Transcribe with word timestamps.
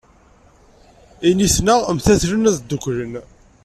Initen-a 1.29 1.75
mtatlen 1.95 2.49
ad 2.49 2.55
ddukklen. 2.59 3.13